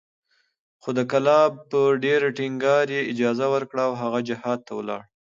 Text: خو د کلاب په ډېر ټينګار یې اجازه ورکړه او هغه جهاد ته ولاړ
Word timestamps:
خو 0.81 0.89
د 0.97 0.99
کلاب 1.11 1.51
په 1.71 1.79
ډېر 2.03 2.21
ټينګار 2.37 2.85
یې 2.95 3.01
اجازه 3.13 3.45
ورکړه 3.53 3.81
او 3.89 3.93
هغه 4.01 4.19
جهاد 4.29 4.59
ته 4.67 4.71
ولاړ 4.79 5.01